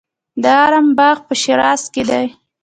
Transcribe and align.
د 0.41 0.43
ارم 0.65 0.87
باغ 0.97 1.17
په 1.27 1.33
شیراز 1.41 1.81
کې 1.93 2.03
دی. 2.09 2.25